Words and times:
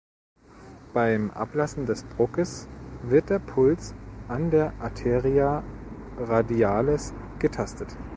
Beim 0.95 1.29
Ablassen 1.29 1.85
des 1.85 2.07
Druckes 2.09 2.67
wird 3.03 3.29
der 3.29 3.37
Puls 3.37 3.93
an 4.29 4.49
der 4.49 4.73
Arteria 4.79 5.63
radialis 6.17 7.13
getastet. 7.37 7.95